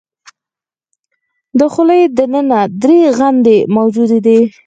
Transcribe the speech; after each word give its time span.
د 1.59 1.61
خولې 1.73 2.01
د 2.17 2.19
ننه 2.33 2.59
درې 2.81 2.99
غدې 3.17 3.57
موجودې 3.75 4.19
دي. 4.25 4.39